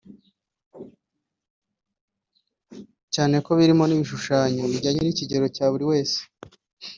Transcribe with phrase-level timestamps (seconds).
[3.13, 6.19] cyane ko birimo n’ibishushanyo bijyanye n’ikigero cya buri wese